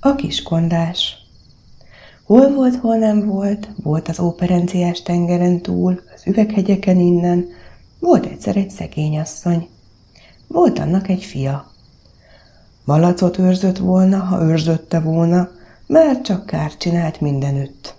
A 0.00 0.14
kiskondás 0.14 1.16
Hol 2.24 2.54
volt, 2.54 2.76
hol 2.76 2.96
nem 2.96 3.26
volt, 3.26 3.68
volt 3.82 4.08
az 4.08 4.20
óperenciás 4.20 5.02
tengeren 5.02 5.60
túl, 5.60 6.00
az 6.14 6.26
üveghegyeken 6.26 6.98
innen, 6.98 7.46
volt 7.98 8.26
egyszer 8.26 8.56
egy 8.56 8.70
szegény 8.70 9.18
asszony. 9.18 9.68
Volt 10.46 10.78
annak 10.78 11.08
egy 11.08 11.24
fia. 11.24 11.70
Malacot 12.84 13.38
őrzött 13.38 13.78
volna, 13.78 14.18
ha 14.18 14.42
őrzötte 14.42 15.00
volna, 15.00 15.48
mert 15.86 16.22
csak 16.22 16.46
kár 16.46 16.76
csinált 16.76 17.20
mindenütt. 17.20 17.94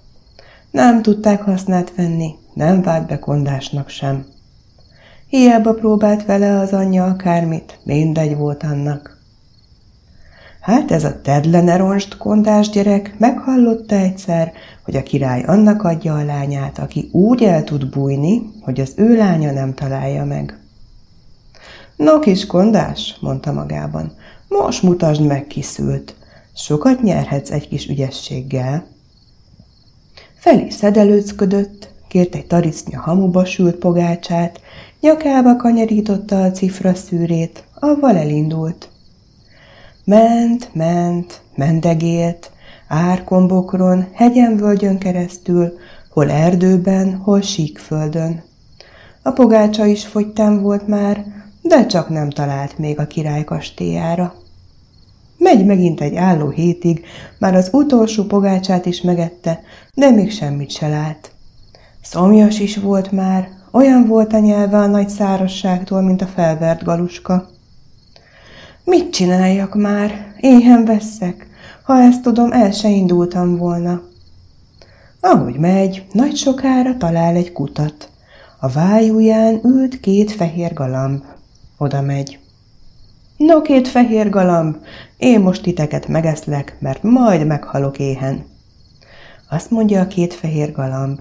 Nem 0.71 1.01
tudták 1.01 1.41
hasznát 1.41 1.95
venni, 1.95 2.35
nem 2.53 2.81
vált 2.81 3.07
be 3.07 3.19
kondásnak 3.19 3.89
sem. 3.89 4.25
Hiába 5.27 5.73
próbált 5.73 6.25
vele 6.25 6.59
az 6.59 6.73
anyja 6.73 7.05
akármit, 7.05 7.79
mindegy 7.83 8.35
volt 8.35 8.63
annak. 8.63 9.18
Hát 10.61 10.91
ez 10.91 11.03
a 11.03 11.21
tedleneronst 11.21 12.17
kondás 12.17 12.69
gyerek 12.69 13.15
meghallotta 13.17 13.95
egyszer, 13.95 14.53
hogy 14.83 14.95
a 14.95 15.03
király 15.03 15.43
annak 15.43 15.83
adja 15.83 16.15
a 16.15 16.23
lányát, 16.23 16.79
aki 16.79 17.09
úgy 17.11 17.43
el 17.43 17.63
tud 17.63 17.89
bújni, 17.89 18.51
hogy 18.61 18.79
az 18.79 18.93
ő 18.95 19.15
lánya 19.15 19.51
nem 19.51 19.73
találja 19.73 20.25
meg. 20.25 20.59
No, 21.95 22.19
kis 22.19 22.45
kondás, 22.45 23.17
mondta 23.21 23.51
magában, 23.51 24.11
most 24.47 24.83
mutasd 24.83 25.25
meg, 25.25 25.47
kiszült. 25.47 26.15
Sokat 26.55 27.01
nyerhetsz 27.01 27.51
egy 27.51 27.67
kis 27.67 27.87
ügyességgel. 27.87 28.85
Fel 30.35 30.59
is 30.59 30.73
szedelőcködött, 30.73 31.89
kért 32.07 32.35
egy 32.35 32.47
tarisznya 32.47 32.99
hamuba 32.99 33.45
sült 33.45 33.75
pogácsát, 33.75 34.61
nyakába 34.99 35.55
kanyarította 35.55 36.41
a 36.41 36.51
cifra 36.51 36.93
szűrét, 36.93 37.63
avval 37.79 38.17
elindult. 38.17 38.89
Ment, 40.09 40.69
ment, 40.73 41.41
mendegélt, 41.55 42.51
árkombokron, 42.87 44.07
hegyen-völgyön 44.13 44.97
keresztül, 44.97 45.73
hol 46.09 46.31
erdőben, 46.31 47.15
hol 47.15 47.41
síkföldön. 47.41 48.43
A 49.23 49.31
pogácsa 49.31 49.85
is 49.85 50.05
fogytán 50.05 50.61
volt 50.61 50.87
már, 50.87 51.25
de 51.61 51.85
csak 51.85 52.09
nem 52.09 52.29
talált 52.29 52.77
még 52.77 52.99
a 52.99 53.07
király 53.07 53.43
kastélyára. 53.43 54.33
Megy 55.37 55.65
megint 55.65 56.01
egy 56.01 56.15
álló 56.15 56.49
hétig, 56.49 57.05
már 57.39 57.55
az 57.55 57.69
utolsó 57.71 58.23
pogácsát 58.23 58.85
is 58.85 59.01
megette, 59.01 59.61
de 59.93 60.09
még 60.09 60.31
semmit 60.31 60.71
se 60.71 60.87
lát. 60.87 61.31
Szomjas 62.01 62.59
is 62.59 62.77
volt 62.77 63.11
már, 63.11 63.49
olyan 63.71 64.07
volt 64.07 64.33
a 64.33 64.39
nyelve 64.39 64.77
a 64.77 64.87
nagy 64.87 65.09
szárasságtól, 65.09 66.01
mint 66.01 66.21
a 66.21 66.27
felvert 66.27 66.83
galuska. 66.83 67.57
Mit 68.89 69.09
csináljak 69.13 69.75
már? 69.75 70.33
Éhen 70.39 70.85
veszek. 70.85 71.47
Ha 71.83 72.01
ezt 72.01 72.21
tudom, 72.21 72.51
el 72.51 72.71
se 72.71 72.89
indultam 72.89 73.57
volna. 73.57 74.01
Ahogy 75.19 75.55
megy, 75.57 76.05
nagy 76.11 76.35
sokára 76.35 76.97
talál 76.97 77.35
egy 77.35 77.51
kutat. 77.51 78.09
A 78.59 78.67
vájúján 78.67 79.59
ült 79.63 79.99
két 79.99 80.31
fehér 80.31 80.73
galamb. 80.73 81.23
Oda 81.77 82.01
megy. 82.01 82.39
No, 83.37 83.61
két 83.61 83.87
fehér 83.87 84.29
galamb, 84.29 84.75
én 85.17 85.39
most 85.39 85.63
titeket 85.63 86.07
megeszlek, 86.07 86.77
mert 86.79 87.03
majd 87.03 87.45
meghalok 87.45 87.99
éhen. 87.99 88.45
Azt 89.49 89.71
mondja 89.71 90.01
a 90.01 90.07
két 90.07 90.33
fehér 90.33 90.71
galamb. 90.71 91.19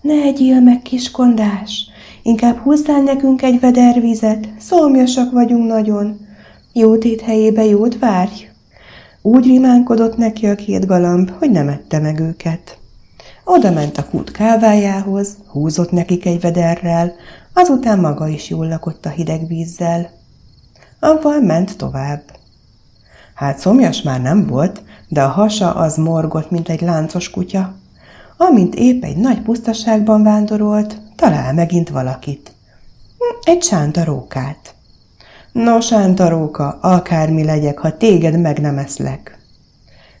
Ne 0.00 0.14
egyél 0.14 0.60
meg, 0.60 0.82
kiskondás, 0.82 1.86
inkább 2.22 2.56
húzzál 2.56 3.02
nekünk 3.02 3.42
egy 3.42 3.60
veder 3.60 4.00
vizet, 4.00 4.48
szomjasak 4.58 5.32
vagyunk 5.32 5.66
nagyon. 5.66 6.28
Jótét 6.72 7.20
helyébe 7.20 7.64
jót 7.64 7.98
várj. 7.98 8.48
Úgy 9.22 9.46
rimánkodott 9.46 10.16
neki 10.16 10.46
a 10.46 10.54
két 10.54 10.86
galamb, 10.86 11.30
hogy 11.30 11.50
nem 11.50 11.68
ette 11.68 11.98
meg 11.98 12.20
őket. 12.20 12.78
Oda 13.44 13.70
ment 13.70 13.98
a 13.98 14.08
kút 14.08 14.30
kávájához, 14.30 15.36
húzott 15.46 15.90
nekik 15.90 16.26
egy 16.26 16.40
vederrel, 16.40 17.12
azután 17.52 17.98
maga 17.98 18.28
is 18.28 18.50
jól 18.50 18.68
lakott 18.68 19.06
a 19.06 19.08
hideg 19.08 19.46
vízzel. 19.46 20.10
Avval 21.00 21.40
ment 21.40 21.76
tovább. 21.76 22.22
Hát 23.34 23.58
szomjas 23.58 24.02
már 24.02 24.20
nem 24.20 24.46
volt, 24.46 24.82
de 25.08 25.22
a 25.22 25.28
hasa 25.28 25.74
az 25.74 25.96
morgott, 25.96 26.50
mint 26.50 26.68
egy 26.68 26.80
láncos 26.80 27.30
kutya. 27.30 27.74
Amint 28.36 28.74
épp 28.74 29.04
egy 29.04 29.16
nagy 29.16 29.40
pusztaságban 29.40 30.22
vándorolt, 30.22 31.00
talál 31.16 31.52
megint 31.52 31.88
valakit. 31.88 32.52
Hm, 33.18 33.50
egy 33.50 33.62
sántarókát. 33.62 34.74
No, 35.52 35.80
sántaróka, 35.80 36.78
akármi 36.80 37.44
legyek, 37.44 37.78
ha 37.78 37.96
téged 37.96 38.40
meg 38.40 38.60
nem 38.60 38.78
eszlek. 38.78 39.38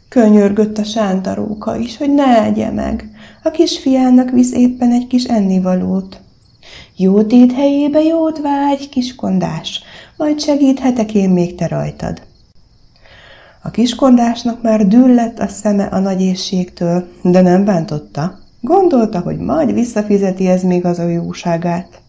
Könyörgött 0.08 0.78
a 0.78 0.84
sántaróka 0.84 1.76
is, 1.76 1.96
hogy 1.96 2.14
ne 2.14 2.42
egye 2.42 2.70
meg. 2.70 3.10
A 3.42 3.50
kisfiának 3.50 4.30
visz 4.30 4.52
éppen 4.52 4.92
egy 4.92 5.06
kis 5.06 5.24
ennivalót. 5.24 6.20
Jó 6.96 7.22
tét 7.22 7.52
helyébe 7.52 8.02
jót 8.02 8.40
vágy, 8.40 8.88
kiskondás, 8.88 9.82
majd 10.16 10.40
segíthetek 10.40 11.14
én 11.14 11.30
még 11.30 11.54
te 11.54 11.66
rajtad. 11.66 12.22
A 13.62 13.70
kiskondásnak 13.70 14.62
már 14.62 14.86
düllett 14.86 15.38
a 15.38 15.48
szeme 15.48 15.84
a 15.84 15.98
nagy 15.98 16.20
éjségtől, 16.20 17.08
de 17.22 17.40
nem 17.40 17.64
bántotta. 17.64 18.38
Gondolta, 18.60 19.20
hogy 19.20 19.38
majd 19.38 19.72
visszafizeti 19.72 20.48
ez 20.48 20.62
még 20.62 20.84
az 20.84 20.98
ő 20.98 21.10
jóságát. 21.10 22.00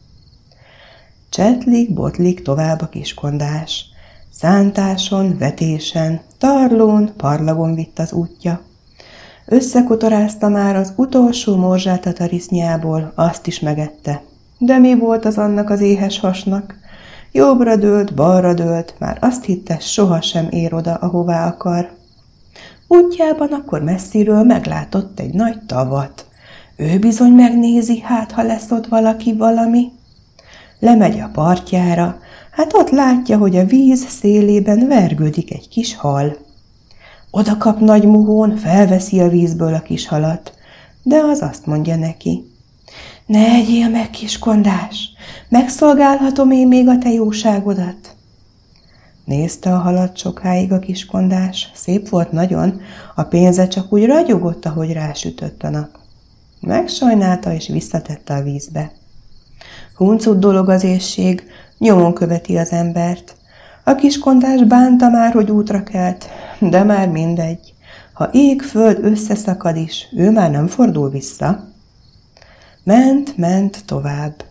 Csetlik, 1.31 1.93
botlik 1.93 2.41
tovább 2.41 2.81
a 2.81 2.87
kiskondás. 2.87 3.85
Szántáson, 4.31 5.37
vetésen, 5.37 6.21
tarlón, 6.37 7.11
parlagon 7.17 7.75
vitt 7.75 7.99
az 7.99 8.11
útja. 8.11 8.61
Összekotorázta 9.45 10.49
már 10.49 10.75
az 10.75 10.93
utolsó 10.95 11.55
morzsát 11.55 12.05
a 12.05 12.13
tarisznyából, 12.13 13.11
azt 13.15 13.47
is 13.47 13.59
megette. 13.59 14.21
De 14.57 14.77
mi 14.77 14.97
volt 14.97 15.25
az 15.25 15.37
annak 15.37 15.69
az 15.69 15.81
éhes 15.81 16.19
hasnak? 16.19 16.75
Jobbra 17.31 17.75
dőlt, 17.75 18.13
balra 18.13 18.53
dőlt, 18.53 18.95
már 18.99 19.17
azt 19.21 19.45
hitte, 19.45 19.79
sohasem 19.79 20.47
ér 20.49 20.73
oda, 20.73 20.93
ahová 20.93 21.47
akar. 21.47 21.91
Útjában 22.87 23.51
akkor 23.51 23.81
messziről 23.83 24.43
meglátott 24.43 25.19
egy 25.19 25.33
nagy 25.33 25.61
tavat. 25.65 26.25
Ő 26.75 26.99
bizony 26.99 27.31
megnézi, 27.31 27.99
hát 27.99 28.31
ha 28.31 28.43
lesz 28.43 28.71
ott 28.71 28.87
valaki 28.87 29.33
valami. 29.33 29.91
Lemegy 30.81 31.19
a 31.19 31.29
partjára, 31.33 32.19
hát 32.51 32.73
ott 32.73 32.89
látja, 32.89 33.37
hogy 33.37 33.55
a 33.55 33.65
víz 33.65 34.05
szélében 34.07 34.87
vergődik 34.87 35.53
egy 35.53 35.69
kis 35.69 35.95
hal. 35.95 36.37
Oda 37.31 37.57
kap 37.57 37.79
nagy 37.79 38.05
muhón, 38.05 38.55
felveszi 38.55 39.19
a 39.19 39.29
vízből 39.29 39.73
a 39.73 39.81
kis 39.81 40.07
halat, 40.07 40.53
de 41.03 41.17
az 41.17 41.41
azt 41.41 41.65
mondja 41.65 41.95
neki. 41.95 42.43
Ne 43.25 43.45
egyél 43.45 43.89
meg, 43.89 44.09
kiskondás, 44.09 45.09
megszolgálhatom 45.49 46.51
én 46.51 46.67
még 46.67 46.87
a 46.87 46.97
te 46.97 47.09
jóságodat. 47.09 48.15
Nézte 49.25 49.73
a 49.73 49.79
halat 49.79 50.17
sokáig 50.17 50.71
a 50.71 50.79
kiskondás, 50.79 51.71
szép 51.73 52.09
volt 52.09 52.31
nagyon, 52.31 52.81
a 53.15 53.23
pénze 53.23 53.67
csak 53.67 53.93
úgy 53.93 54.05
ragyogott, 54.05 54.65
ahogy 54.65 54.91
rásütött 54.91 55.63
a 55.63 55.69
nap. 55.69 55.89
Megsajnálta 56.59 57.53
és 57.53 57.67
visszatette 57.67 58.33
a 58.33 58.43
vízbe. 58.43 58.91
Huncut 60.01 60.39
dolog 60.39 60.69
az 60.69 60.83
ésség, 60.83 61.43
nyomon 61.77 62.13
követi 62.13 62.57
az 62.57 62.71
embert. 62.71 63.35
A 63.83 63.95
kiskondás 63.95 64.63
bánta 64.63 65.09
már, 65.09 65.33
hogy 65.33 65.51
útra 65.51 65.83
kelt, 65.83 66.29
de 66.59 66.83
már 66.83 67.09
mindegy. 67.09 67.73
Ha 68.13 68.29
ég-föld 68.31 68.99
összeszakad 69.01 69.75
is, 69.75 70.07
ő 70.15 70.31
már 70.31 70.51
nem 70.51 70.67
fordul 70.67 71.09
vissza. 71.09 71.67
Ment, 72.83 73.37
ment 73.37 73.85
tovább. 73.85 74.43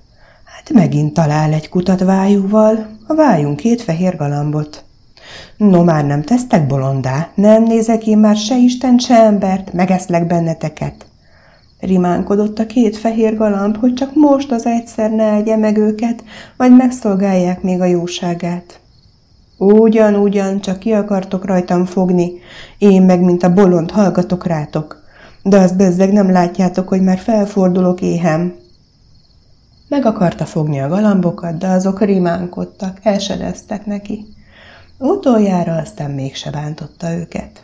Hát 0.44 0.70
megint 0.73 1.14
talál 1.14 1.52
egy 1.52 1.69
kutat 1.69 2.00
vájúval, 2.00 2.87
a 3.06 3.14
vájunk 3.14 3.56
két 3.56 3.82
fehér 3.82 4.17
galambot. 4.17 4.85
No, 5.56 5.85
már 5.85 6.06
nem 6.06 6.23
tesztek 6.23 6.67
bolondá, 6.67 7.29
nem 7.35 7.62
nézek 7.62 8.06
én 8.06 8.19
már 8.19 8.37
se 8.37 8.56
Isten, 8.56 8.99
se 8.99 9.14
embert, 9.14 9.73
megeszlek 9.73 10.26
benneteket. 10.26 11.10
Rimánkodott 11.81 12.59
a 12.59 12.67
két 12.67 12.97
fehér 12.97 13.37
galamb, 13.37 13.77
hogy 13.77 13.94
csak 13.94 14.15
most 14.15 14.53
az 14.53 14.67
egyszer 14.67 15.11
ne 15.11 15.32
egye 15.32 15.56
meg 15.56 15.77
őket, 15.77 16.25
vagy 16.56 16.77
megszolgálják 16.77 17.62
még 17.62 17.81
a 17.81 17.85
jóságát. 17.85 18.81
Ugyan, 19.59 20.15
ugyan, 20.15 20.61
csak 20.61 20.79
ki 20.79 20.93
akartok 20.93 21.44
rajtam 21.44 21.85
fogni, 21.85 22.32
én 22.79 23.03
meg, 23.03 23.21
mint 23.21 23.43
a 23.43 23.53
bolond, 23.53 23.91
hallgatok 23.91 24.47
rátok. 24.47 25.03
De 25.43 25.59
azt 25.59 25.77
bezzeg 25.77 26.12
nem 26.12 26.31
látjátok, 26.31 26.88
hogy 26.88 27.03
már 27.03 27.19
felfordulok 27.19 28.00
éhem. 28.00 28.55
Meg 29.88 30.06
akarta 30.06 30.44
fogni 30.44 30.81
a 30.81 30.88
galambokat, 30.88 31.59
de 31.59 31.67
azok 31.67 32.03
rimánkodtak, 32.03 32.99
elsedeztek 33.03 33.87
neki. 33.87 34.26
Utoljára 34.99 35.75
aztán 35.76 36.11
mégse 36.11 36.50
bántotta 36.50 37.12
őket. 37.12 37.61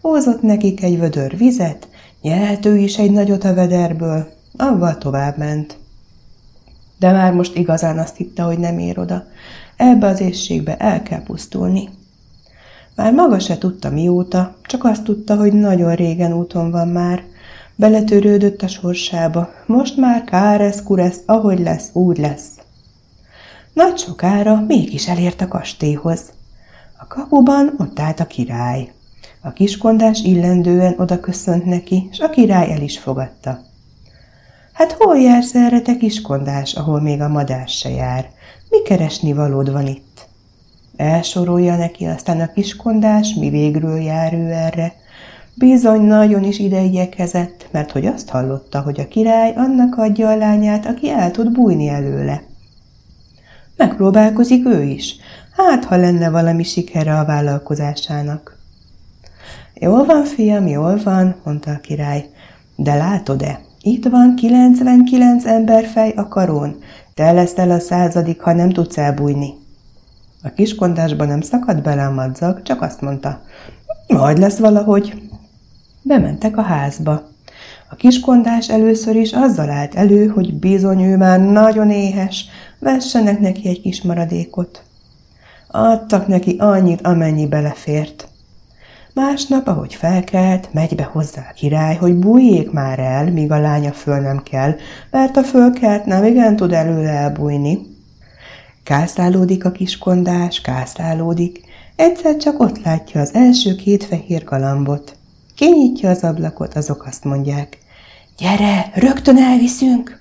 Hozott 0.00 0.42
nekik 0.42 0.82
egy 0.82 0.98
vödör 0.98 1.36
vizet, 1.36 1.88
Nyelt 2.22 2.66
ő 2.66 2.76
is 2.76 2.98
egy 2.98 3.10
nagyot 3.10 3.44
a 3.44 3.54
vederből, 3.54 4.28
avval 4.56 4.98
tovább 4.98 5.38
ment. 5.38 5.78
De 6.98 7.12
már 7.12 7.32
most 7.32 7.56
igazán 7.56 7.98
azt 7.98 8.16
hitte, 8.16 8.42
hogy 8.42 8.58
nem 8.58 8.78
ér 8.78 8.98
oda. 8.98 9.24
Ebbe 9.76 10.06
az 10.06 10.20
éjségbe 10.20 10.76
el 10.76 11.02
kell 11.02 11.22
pusztulni. 11.22 11.88
Már 12.94 13.12
maga 13.12 13.38
se 13.38 13.58
tudta 13.58 13.90
mióta, 13.90 14.56
csak 14.62 14.84
azt 14.84 15.02
tudta, 15.02 15.36
hogy 15.36 15.52
nagyon 15.52 15.94
régen 15.94 16.32
úton 16.32 16.70
van 16.70 16.88
már. 16.88 17.22
Beletörődött 17.76 18.62
a 18.62 18.68
sorsába, 18.68 19.50
most 19.66 19.96
már 19.96 20.24
káresz 20.24 20.82
kuresz, 20.82 21.20
ahogy 21.26 21.58
lesz, 21.58 21.88
úgy 21.92 22.18
lesz. 22.18 22.50
Nagy 23.72 23.98
sokára 23.98 24.64
mégis 24.66 25.08
elért 25.08 25.40
a 25.40 25.48
kastélyhoz. 25.48 26.20
A 26.96 27.06
kapuban 27.06 27.74
ott 27.78 28.00
állt 28.00 28.20
a 28.20 28.26
király. 28.26 28.92
A 29.42 29.52
kiskondás 29.52 30.20
illendően 30.20 30.94
oda 30.98 31.20
köszönt 31.20 31.64
neki, 31.64 32.08
és 32.10 32.18
a 32.18 32.30
király 32.30 32.72
el 32.72 32.82
is 32.82 32.98
fogadta. 32.98 33.60
Hát 34.72 34.92
hol 34.92 35.18
jársz 35.18 35.54
erre, 35.54 35.80
te 35.80 35.96
kiskondás, 35.96 36.74
ahol 36.74 37.00
még 37.00 37.20
a 37.20 37.28
madás 37.28 37.72
se 37.72 37.90
jár? 37.90 38.30
Mi 38.70 38.82
keresni 38.82 39.32
valód 39.32 39.72
van 39.72 39.86
itt? 39.86 40.26
Elsorolja 40.96 41.76
neki 41.76 42.04
aztán 42.04 42.40
a 42.40 42.52
kiskondás, 42.52 43.34
mi 43.34 43.50
végről 43.50 43.98
jár 43.98 44.34
ő 44.34 44.50
erre. 44.50 44.94
Bizony 45.54 46.00
nagyon 46.00 46.44
is 46.44 46.58
ide 46.58 46.80
igyekezett, 46.80 47.68
mert 47.70 47.90
hogy 47.90 48.06
azt 48.06 48.28
hallotta, 48.28 48.80
hogy 48.80 49.00
a 49.00 49.08
király 49.08 49.52
annak 49.56 49.96
adja 49.96 50.28
a 50.28 50.36
lányát, 50.36 50.86
aki 50.86 51.10
el 51.10 51.30
tud 51.30 51.52
bújni 51.52 51.88
előle. 51.88 52.42
Megpróbálkozik 53.76 54.66
ő 54.66 54.82
is, 54.82 55.16
hát 55.56 55.84
ha 55.84 55.96
lenne 55.96 56.30
valami 56.30 56.62
sikere 56.62 57.18
a 57.18 57.24
vállalkozásának. 57.24 58.57
Jól 59.80 60.04
van, 60.04 60.24
fiam, 60.24 60.66
jól 60.66 61.00
van, 61.04 61.34
mondta 61.44 61.70
a 61.70 61.78
király, 61.78 62.24
de 62.76 62.94
látod-e, 62.94 63.60
itt 63.82 64.06
van 64.06 64.34
99 64.34 65.44
emberfej 65.44 66.12
a 66.16 66.28
karón, 66.28 66.76
te 67.14 67.32
leszel 67.32 67.70
a 67.70 67.78
századik, 67.78 68.40
ha 68.40 68.52
nem 68.52 68.70
tudsz 68.70 68.98
elbújni. 68.98 69.54
A 70.42 70.48
kiskondásba 70.48 71.24
nem 71.24 71.40
szakadt 71.40 71.82
bele 71.82 72.06
a 72.06 72.10
madzag, 72.10 72.62
csak 72.62 72.82
azt 72.82 73.00
mondta, 73.00 73.42
majd 74.06 74.38
lesz 74.38 74.58
valahogy. 74.58 75.22
Bementek 76.02 76.56
a 76.56 76.62
házba. 76.62 77.28
A 77.90 77.94
kiskondás 77.94 78.70
először 78.70 79.16
is 79.16 79.32
azzal 79.32 79.70
állt 79.70 79.94
elő, 79.94 80.26
hogy 80.26 80.54
bizony 80.54 81.02
ő 81.02 81.16
már 81.16 81.40
nagyon 81.40 81.90
éhes, 81.90 82.46
vessenek 82.78 83.40
neki 83.40 83.68
egy 83.68 83.80
kis 83.80 84.02
maradékot. 84.02 84.82
Adtak 85.68 86.26
neki 86.26 86.56
annyit, 86.58 87.00
amennyi 87.06 87.46
belefért. 87.46 88.27
Másnap, 89.14 89.66
ahogy 89.66 89.94
felkelt, 89.94 90.72
megy 90.72 90.94
be 90.94 91.02
hozzá 91.02 91.46
a 91.50 91.52
király, 91.52 91.96
hogy 91.96 92.14
bújjék 92.14 92.70
már 92.70 92.98
el, 92.98 93.32
míg 93.32 93.50
a 93.50 93.58
lánya 93.58 93.92
föl 93.92 94.20
nem 94.20 94.42
kell, 94.42 94.74
mert 95.10 95.36
a 95.36 95.42
fölkelt 95.42 96.04
nem 96.04 96.24
igen 96.24 96.56
tud 96.56 96.72
előle 96.72 97.08
elbújni. 97.08 97.78
Kászálódik 98.82 99.64
a 99.64 99.70
kiskondás, 99.70 100.60
kászálódik, 100.60 101.60
egyszer 101.96 102.36
csak 102.36 102.60
ott 102.60 102.84
látja 102.84 103.20
az 103.20 103.34
első 103.34 103.74
két 103.74 104.04
fehér 104.04 104.44
galambot. 104.44 105.16
Kinyitja 105.54 106.10
az 106.10 106.22
ablakot, 106.22 106.74
azok 106.74 107.06
azt 107.06 107.24
mondják, 107.24 107.78
gyere, 108.38 108.90
rögtön 108.94 109.36
elviszünk! 109.36 110.20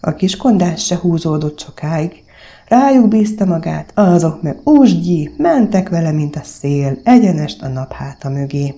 A 0.00 0.14
kiskondás 0.14 0.84
se 0.84 0.96
húzódott 0.96 1.60
sokáig, 1.60 2.23
Rájuk 2.68 3.08
bízta 3.08 3.44
magát, 3.44 3.92
azok 3.94 4.42
meg 4.42 4.58
úsgyi, 4.64 5.30
mentek 5.36 5.88
vele, 5.88 6.12
mint 6.12 6.36
a 6.36 6.42
szél, 6.42 6.98
egyenest 7.02 7.62
a 7.62 7.68
napháta 7.68 8.28
mögé. 8.28 8.74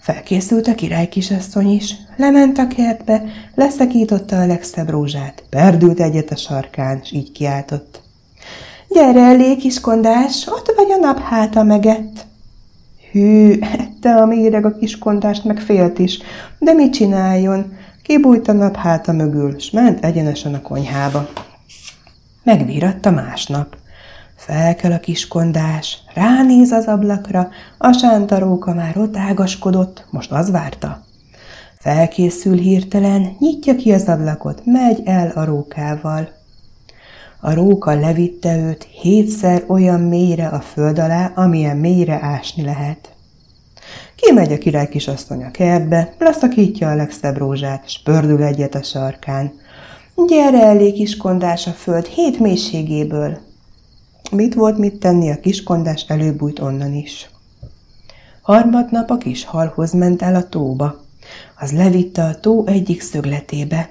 Felkészült 0.00 0.66
a 0.66 0.74
király 0.74 1.08
kisasszony 1.08 1.70
is, 1.70 1.94
lement 2.16 2.58
a 2.58 2.66
kertbe, 2.66 3.22
leszakította 3.54 4.40
a 4.40 4.46
legszebb 4.46 4.88
rózsát, 4.88 5.42
perdült 5.50 6.00
egyet 6.00 6.30
a 6.30 6.36
sarkán, 6.36 7.00
s 7.04 7.12
így 7.12 7.32
kiáltott. 7.32 8.02
Gyere 8.88 9.20
elé, 9.20 9.56
kiskondás, 9.56 10.46
ott 10.46 10.72
vagy 10.76 10.90
a 10.90 10.96
napháta 10.96 11.62
megett. 11.62 12.26
Hű, 13.12 13.58
ette 13.78 14.14
a 14.14 14.26
méreg 14.26 14.64
a 14.64 14.76
kiskondást, 14.76 15.44
meg 15.44 15.60
félt 15.60 15.98
is, 15.98 16.18
de 16.58 16.72
mit 16.72 16.92
csináljon? 16.92 17.76
Kibújt 18.02 18.48
a 18.48 18.52
napháta 18.52 19.12
mögül, 19.12 19.58
s 19.58 19.70
ment 19.70 20.04
egyenesen 20.04 20.54
a 20.54 20.62
konyhába. 20.62 21.28
Megvíratta 22.48 23.10
másnap. 23.10 23.76
Felkel 24.36 24.92
a 24.92 24.98
kiskondás, 24.98 25.98
ránéz 26.14 26.70
az 26.70 26.86
ablakra, 26.86 27.48
a 27.78 27.92
sántaróka 27.92 28.74
már 28.74 28.98
ott 28.98 29.16
ágaskodott, 29.16 30.06
most 30.10 30.32
az 30.32 30.50
várta. 30.50 31.04
Felkészül 31.78 32.56
hirtelen, 32.56 33.36
nyitja 33.38 33.74
ki 33.74 33.92
az 33.92 34.08
ablakot, 34.08 34.62
megy 34.64 35.00
el 35.04 35.30
a 35.34 35.44
rókával. 35.44 36.28
A 37.40 37.54
róka 37.54 37.94
levitte 37.94 38.56
őt 38.56 38.88
hétszer 38.90 39.64
olyan 39.66 40.00
mélyre 40.00 40.46
a 40.46 40.60
föld 40.60 40.98
alá, 40.98 41.32
amilyen 41.34 41.76
mélyre 41.76 42.18
ásni 42.22 42.62
lehet. 42.62 43.12
Kimegy 44.14 44.52
a 44.52 44.58
király 44.58 44.88
kisasszony 44.88 45.44
a 45.44 45.50
kertbe, 45.50 46.14
laszakítja 46.18 46.90
a 46.90 46.94
legszebb 46.94 47.36
rózsát, 47.36 47.82
és 47.86 48.00
pördül 48.04 48.42
egyet 48.42 48.74
a 48.74 48.82
sarkán. 48.82 49.52
Gyere 50.26 50.62
elé, 50.62 50.92
kiskondás 50.92 51.66
a 51.66 51.70
föld 51.70 52.06
hét 52.06 52.38
mélységéből. 52.38 53.38
Mit 54.30 54.54
volt 54.54 54.78
mit 54.78 54.98
tenni, 54.98 55.30
a 55.30 55.40
kiskondás 55.40 56.04
előbújt 56.08 56.58
onnan 56.58 56.94
is. 56.94 57.30
Harmadnap 58.42 59.10
a 59.10 59.16
kis 59.16 59.44
halhoz 59.44 59.92
ment 59.92 60.22
el 60.22 60.34
a 60.34 60.48
tóba. 60.48 61.00
Az 61.58 61.72
levitte 61.72 62.24
a 62.24 62.40
tó 62.40 62.66
egyik 62.66 63.00
szögletébe. 63.00 63.90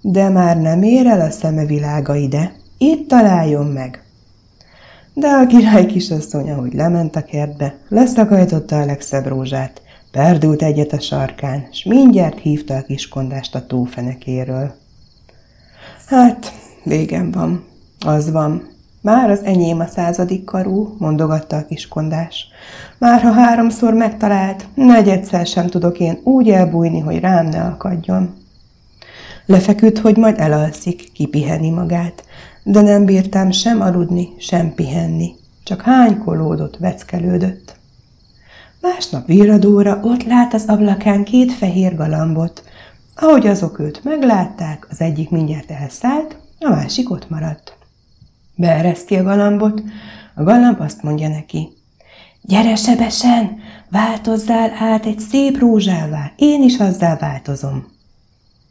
De 0.00 0.28
már 0.28 0.60
nem 0.60 0.82
ér 0.82 1.06
el 1.06 1.20
a 1.20 1.30
szeme 1.30 1.64
világa 1.64 2.14
ide, 2.14 2.52
itt 2.78 3.08
találjon 3.08 3.66
meg. 3.66 4.04
De 5.14 5.28
a 5.28 5.46
király 5.46 5.86
kisasszony, 5.86 6.50
ahogy 6.50 6.72
lement 6.72 7.16
a 7.16 7.22
kertbe, 7.22 7.78
leszakajtotta 7.88 8.80
a 8.80 8.84
legszebb 8.84 9.26
rózsát, 9.26 9.82
perdült 10.10 10.62
egyet 10.62 10.92
a 10.92 11.00
sarkán, 11.00 11.68
s 11.72 11.84
mindjárt 11.84 12.38
hívta 12.38 12.76
a 12.76 12.82
kiskondást 12.82 13.54
a 13.54 13.66
tófenekéről. 13.66 14.78
Hát, 16.10 16.52
végem 16.84 17.30
van. 17.30 17.64
Az 18.06 18.30
van. 18.30 18.68
Már 19.00 19.30
az 19.30 19.44
enyém 19.44 19.80
a 19.80 19.86
századik 19.86 20.44
karú, 20.44 20.94
mondogatta 20.98 21.56
a 21.56 21.66
kiskondás. 21.66 22.46
Már 22.98 23.20
ha 23.20 23.32
háromszor 23.32 23.94
megtalált, 23.94 24.66
negyedszer 24.74 25.46
sem 25.46 25.66
tudok 25.66 25.98
én 25.98 26.20
úgy 26.24 26.48
elbújni, 26.48 27.00
hogy 27.00 27.20
rám 27.20 27.46
ne 27.46 27.60
akadjon. 27.60 28.34
Lefeküdt, 29.46 29.98
hogy 29.98 30.16
majd 30.16 30.38
elalszik, 30.38 31.12
kipiheni 31.12 31.70
magát, 31.70 32.24
de 32.62 32.80
nem 32.80 33.04
bírtam 33.04 33.50
sem 33.50 33.80
aludni, 33.80 34.28
sem 34.38 34.74
pihenni, 34.74 35.34
csak 35.64 35.80
hánykolódott, 35.82 36.76
veckelődött. 36.76 37.76
Másnap 38.80 39.26
virradóra 39.26 40.00
ott 40.02 40.24
lát 40.24 40.54
az 40.54 40.64
ablakán 40.66 41.24
két 41.24 41.52
fehér 41.52 41.96
galambot, 41.96 42.62
ahogy 43.14 43.46
azok 43.46 43.78
őt 43.78 44.04
meglátták, 44.04 44.86
az 44.90 45.00
egyik 45.00 45.30
mindjárt 45.30 45.70
elszállt, 45.70 46.36
a 46.58 46.68
másik 46.68 47.10
ott 47.10 47.28
maradt. 47.28 47.76
Beereszti 48.54 49.16
a 49.16 49.22
galambot, 49.22 49.82
a 50.34 50.42
galamb 50.42 50.80
azt 50.80 51.02
mondja 51.02 51.28
neki, 51.28 51.68
Gyere 52.42 52.76
sebesen, 52.76 53.58
változzál 53.90 54.72
át 54.78 55.06
egy 55.06 55.18
szép 55.18 55.58
rózsává, 55.58 56.32
én 56.36 56.62
is 56.62 56.78
azzá 56.78 57.16
változom. 57.16 57.86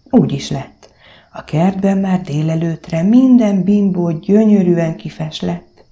Úgy 0.10 0.31
is 0.31 0.50
lett. 0.50 0.89
A 1.31 1.43
kertben 1.43 1.98
már 1.98 2.22
délelőtre 2.22 3.01
minden 3.01 3.63
bimbó 3.63 4.12
gyönyörűen 4.12 4.96
kifeslett. 4.96 5.84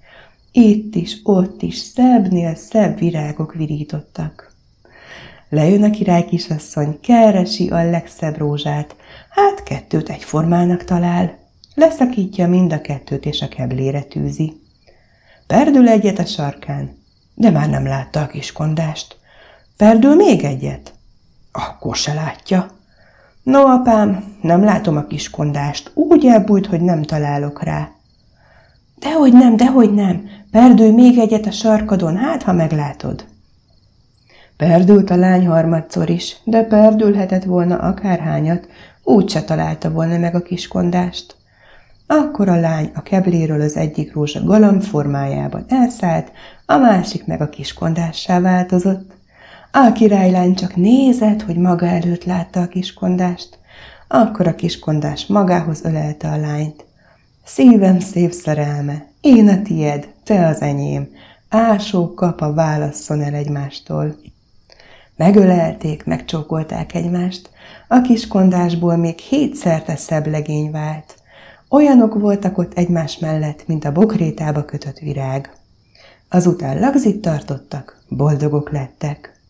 Itt 0.51 0.95
is, 0.95 1.19
ott 1.23 1.61
is 1.61 1.75
szebbnél 1.75 2.55
szebb 2.55 2.99
virágok 2.99 3.53
virítottak. 3.53 4.55
Lejön 5.49 5.83
a 5.83 5.89
király 5.89 6.25
kisasszony, 6.25 6.99
keresi 7.01 7.69
a 7.69 7.89
legszebb 7.89 8.37
rózsát, 8.37 8.95
hát 9.29 9.63
kettőt 9.63 10.09
egyformának 10.09 10.83
talál. 10.83 11.37
Leszakítja 11.73 12.47
mind 12.47 12.73
a 12.73 12.81
kettőt, 12.81 13.25
és 13.25 13.41
a 13.41 13.47
keblére 13.47 14.01
tűzi. 14.01 14.61
Perdül 15.47 15.89
egyet 15.89 16.19
a 16.19 16.25
sarkán, 16.25 16.97
de 17.35 17.49
már 17.49 17.69
nem 17.69 17.85
látta 17.85 18.21
a 18.21 18.27
kiskondást. 18.27 19.17
Perdül 19.77 20.15
még 20.15 20.43
egyet? 20.43 20.93
Akkor 21.51 21.95
se 21.95 22.13
látja. 22.13 22.67
No, 23.43 23.61
apám, 23.61 24.23
nem 24.41 24.63
látom 24.63 24.97
a 24.97 25.07
kiskondást, 25.07 25.91
úgy 25.93 26.25
elbújt, 26.25 26.65
hogy 26.65 26.81
nem 26.81 27.03
találok 27.03 27.63
rá. 27.63 27.89
Dehogy 28.99 29.33
nem, 29.33 29.55
dehogy 29.55 29.93
nem, 29.93 30.29
perdülj 30.51 30.91
még 30.91 31.17
egyet 31.17 31.45
a 31.45 31.51
sarkadon, 31.51 32.17
hát 32.17 32.43
ha 32.43 32.53
meglátod. 32.53 33.25
Perdült 34.57 35.09
a 35.09 35.15
lány 35.15 35.47
harmadszor 35.47 36.09
is, 36.09 36.37
de 36.43 36.63
perdülhetett 36.63 37.43
volna 37.43 37.77
akárhányat, 37.77 38.67
úgyse 39.03 39.43
találta 39.43 39.91
volna 39.91 40.17
meg 40.17 40.35
a 40.35 40.41
kiskondást. 40.41 41.35
Akkor 42.07 42.49
a 42.49 42.59
lány 42.59 42.91
a 42.95 43.01
kebléről 43.01 43.61
az 43.61 43.75
egyik 43.75 44.13
rózsa 44.13 44.43
galamb 44.43 44.81
formájában 44.81 45.65
elszállt, 45.67 46.31
a 46.65 46.77
másik 46.77 47.25
meg 47.25 47.41
a 47.41 47.49
kiskondássá 47.49 48.39
változott. 48.39 49.11
A 49.71 49.91
királylány 49.91 50.55
csak 50.55 50.75
nézett, 50.75 51.41
hogy 51.41 51.57
maga 51.57 51.85
előtt 51.85 52.23
látta 52.23 52.61
a 52.61 52.67
kiskondást. 52.67 53.59
Akkor 54.07 54.47
a 54.47 54.55
kiskondás 54.55 55.25
magához 55.25 55.85
ölelte 55.85 56.27
a 56.27 56.37
lányt. 56.37 56.85
Szívem 57.45 57.99
szép 57.99 58.31
szerelme, 58.31 59.05
én 59.21 59.47
a 59.47 59.61
tied, 59.61 60.07
te 60.23 60.47
az 60.47 60.61
enyém, 60.61 61.07
ásó 61.49 62.13
kapa 62.13 62.53
válasszon 62.53 63.21
el 63.21 63.33
egymástól. 63.33 64.15
Megölelték, 65.17 66.05
megcsókolták 66.05 66.93
egymást, 66.93 67.49
a 67.87 68.01
kiskondásból 68.01 68.95
még 68.95 69.19
hétszerte 69.19 69.95
szebb 69.95 70.27
legény 70.27 70.71
vált. 70.71 71.15
Olyanok 71.69 72.19
voltak 72.19 72.57
ott 72.57 72.73
egymás 72.73 73.17
mellett, 73.17 73.67
mint 73.67 73.85
a 73.85 73.91
bokrétába 73.91 74.65
kötött 74.65 74.97
virág. 74.97 75.51
Azután 76.29 76.79
lagzit 76.79 77.21
tartottak, 77.21 78.03
boldogok 78.09 78.71
lettek. 78.71 79.41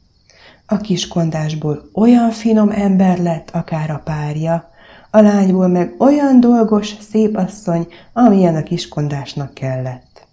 A 0.66 0.78
kiskondásból 0.78 1.90
olyan 1.94 2.32
finom 2.32 2.70
ember 2.70 3.20
lett 3.20 3.50
akár 3.50 3.90
a 3.90 4.02
párja, 4.04 4.70
a 5.12 5.22
lányból 5.22 5.68
meg 5.68 5.96
olyan 5.98 6.40
dolgos, 6.40 6.96
szép 7.00 7.38
asszony, 7.38 7.88
amilyen 8.14 8.56
a 8.56 8.64
kiskondásnak 8.64 9.54
kellett. 9.54 10.28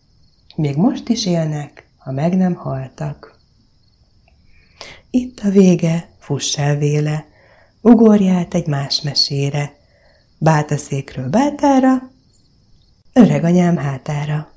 Még 0.57 0.77
most 0.77 1.09
is 1.09 1.27
élnek, 1.27 1.87
ha 1.99 2.13
meg 2.13 2.37
nem 2.37 2.55
haltak. 2.55 3.34
Itt 5.17 5.41
a 5.41 5.49
vége, 5.49 6.09
fuss 6.19 6.59
el 6.59 6.77
véle, 6.77 7.27
ugorját 7.81 8.55
egy 8.55 8.67
más 8.67 9.01
mesére, 9.01 9.77
bátaszékről 10.39 11.29
bátára, 11.29 12.11
öreg 13.13 13.45
anyám 13.45 13.77
hátára. 13.77 14.54